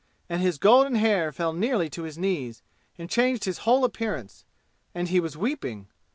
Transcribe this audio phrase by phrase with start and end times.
[0.27, 2.63] And his golden hair fell nearly to his knees
[2.97, 4.45] and changed his whole appearance.
[4.95, 5.89] And he was weeping.